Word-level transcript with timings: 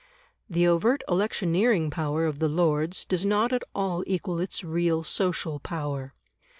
The 0.49 0.65
overt 0.67 1.03
electioneering 1.07 1.91
power 1.91 2.25
of 2.25 2.39
the 2.39 2.49
Lords 2.49 3.05
does 3.05 3.23
not 3.23 3.53
at 3.53 3.61
all 3.75 4.03
equal 4.07 4.39
its 4.39 4.63
real 4.63 5.03
social 5.03 5.59
power. 5.59 6.15